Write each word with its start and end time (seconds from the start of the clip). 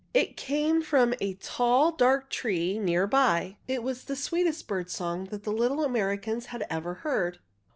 It 0.15 0.35
came 0.35 0.81
from 0.81 1.13
a 1.21 1.35
tall, 1.35 1.91
dark 1.91 2.31
tree 2.31 2.79
near 2.79 3.05
by. 3.05 3.57
It 3.67 3.83
was 3.83 4.05
the 4.05 4.15
sweetest 4.15 4.67
bird's 4.67 4.93
song 4.93 5.25
the 5.25 5.51
little 5.51 5.83
Americans 5.83 6.47
had 6.47 6.65
ever 6.71 6.95
heard. 7.05 7.37